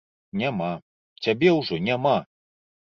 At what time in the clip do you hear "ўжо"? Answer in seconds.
1.59-1.81